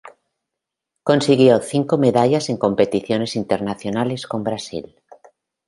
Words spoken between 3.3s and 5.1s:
internacionales con Brasil.